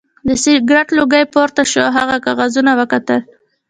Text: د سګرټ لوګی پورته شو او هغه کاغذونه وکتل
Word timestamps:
د 0.27 0.29
سګرټ 0.43 0.87
لوګی 0.97 1.23
پورته 1.33 1.63
شو 1.71 1.81
او 1.87 1.93
هغه 1.97 2.17
کاغذونه 2.25 2.71
وکتل 2.79 3.19